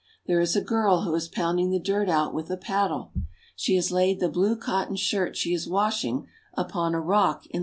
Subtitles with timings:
[0.25, 3.11] There is a girl who is pounding the dirt out with a paddle.
[3.55, 7.51] She has laid the blue cotton shirt she is washing upon a rock in the
[7.51, 7.59] s^jf %" ^^jgf?